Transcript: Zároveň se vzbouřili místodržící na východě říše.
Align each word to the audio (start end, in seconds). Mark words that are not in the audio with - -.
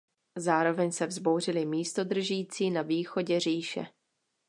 Zároveň 0.37 0.91
se 0.91 1.07
vzbouřili 1.07 1.65
místodržící 1.65 2.71
na 2.71 2.81
východě 2.81 3.39
říše. 3.39 3.85